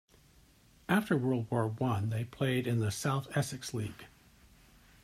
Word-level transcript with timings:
After 0.89 1.15
World 1.15 1.45
War 1.51 1.67
One 1.67 2.09
they 2.09 2.23
played 2.23 2.65
in 2.65 2.79
the 2.79 2.89
South 2.89 3.27
Essex 3.37 3.71
League. 3.71 4.05